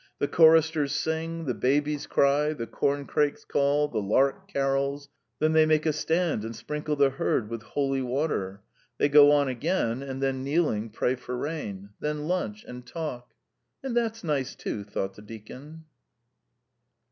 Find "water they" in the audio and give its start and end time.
8.01-9.09